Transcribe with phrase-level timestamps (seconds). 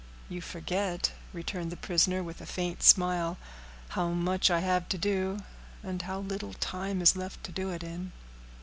[0.29, 3.37] "You forget," returned the prisoner, with a faint smile,
[3.89, 5.43] "how much I have to do,
[5.83, 8.11] and how little time is left to do it in."